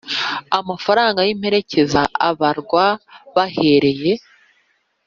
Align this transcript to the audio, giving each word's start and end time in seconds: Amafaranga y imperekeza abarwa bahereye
Amafaranga 0.59 1.19
y 1.27 1.31
imperekeza 1.35 2.01
abarwa 2.29 2.85
bahereye 3.35 4.13